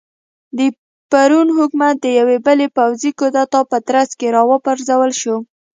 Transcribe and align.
د 0.57 0.59
پېرون 1.11 1.47
حکومت 1.57 1.95
د 2.01 2.05
یوې 2.19 2.37
بلې 2.45 2.67
پوځي 2.77 3.11
کودتا 3.19 3.61
په 3.71 3.77
ترڅ 3.87 4.09
کې 4.19 4.27
را 4.35 4.41
وپرځول 4.49 5.11
شو. 5.21 5.35